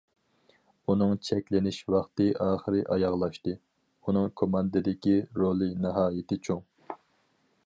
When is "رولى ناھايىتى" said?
5.45-6.45